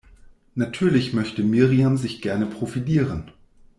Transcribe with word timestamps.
Natürlich 0.55 1.13
möchte 1.13 1.43
Miriam 1.43 1.95
sich 1.95 2.23
gerne 2.23 2.47
profilieren. 2.47 3.29